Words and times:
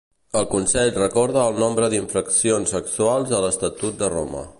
El 0.39 0.45
Consell 0.53 0.93
recorda 0.95 1.43
el 1.49 1.59
nombre 1.63 1.89
d'infraccions 1.95 2.73
sexuals 2.77 3.35
a 3.41 3.43
l'Estatut 3.45 4.01
de 4.01 4.11
Roma. 4.15 4.43